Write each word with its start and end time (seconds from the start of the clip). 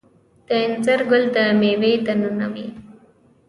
د 0.47 0.49
انځر 0.65 0.99
ګل 1.09 1.23
د 1.35 1.37
میوې 1.59 1.93
دننه 2.05 2.47
وي؟ 2.53 2.67